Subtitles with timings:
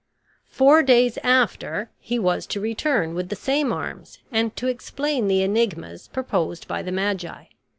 [0.49, 5.43] Four days after he was to return with the same arms and to explain the
[5.43, 7.43] enigmas proposed by the magi.